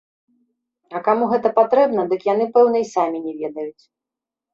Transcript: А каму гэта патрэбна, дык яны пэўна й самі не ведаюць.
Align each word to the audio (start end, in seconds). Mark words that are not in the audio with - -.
А 0.99 1.01
каму 1.07 1.27
гэта 1.33 1.51
патрэбна, 1.59 2.05
дык 2.13 2.25
яны 2.33 2.47
пэўна 2.55 2.77
й 2.85 2.89
самі 2.95 3.19
не 3.27 3.33
ведаюць. 3.43 3.83